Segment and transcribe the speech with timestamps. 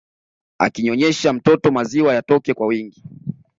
[0.59, 3.03] Akinyonyesha mtoto maziwa yatoke kwa wingi